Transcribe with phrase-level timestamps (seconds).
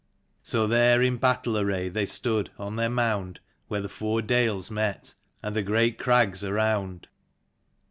[0.41, 5.13] So there in battle array they stood, on their mound where the four dales met,
[5.43, 7.07] and the great crags around.